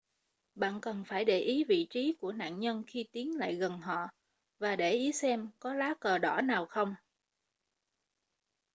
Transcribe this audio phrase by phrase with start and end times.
[0.55, 4.07] bạn cần phải để ý vị trí của nạn nhân khi tiến lại gần họ
[4.59, 6.95] và để ý xem có lá cờ đỏ nào không